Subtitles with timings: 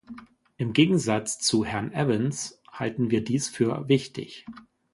[0.57, 4.47] Im Gegensatz zu Herrn Evans halten wir dies für wichtig.